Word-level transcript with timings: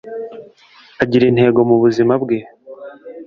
agira 1.03 1.23
intego 1.27 1.59
mu 1.69 1.75
buzima 1.83 2.13
bwe 2.23 2.37